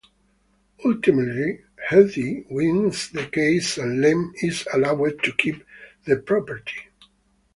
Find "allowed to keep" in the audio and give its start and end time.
4.73-5.63